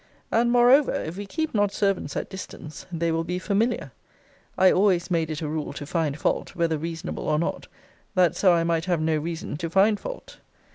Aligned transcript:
And, 0.31 0.51
moreover, 0.51 0.91
if 0.95 1.15
we 1.15 1.27
keep 1.27 1.53
not 1.53 1.71
servants 1.71 2.17
at 2.17 2.27
distance, 2.27 2.87
they 2.91 3.11
will 3.11 3.23
be 3.23 3.37
familiar. 3.37 3.91
I 4.57 4.71
always 4.71 5.11
made 5.11 5.29
it 5.29 5.41
a 5.43 5.47
rule 5.47 5.73
to 5.73 5.85
find 5.85 6.17
fault, 6.17 6.55
whether 6.55 6.79
reasonable 6.79 7.27
or 7.29 7.37
not, 7.37 7.67
that 8.15 8.35
so 8.35 8.51
I 8.51 8.63
might 8.63 8.85
have 8.85 8.99
no 8.99 9.17
reason 9.19 9.57
to 9.57 9.69
find 9.69 9.99
fault. 9.99 10.39